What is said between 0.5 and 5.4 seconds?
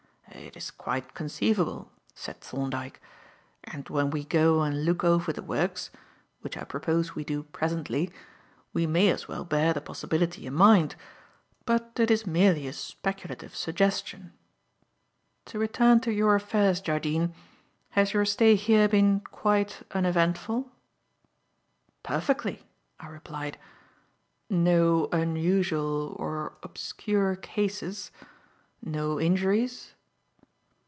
is quite conceivable," said Thorndyke, "and when we go and look over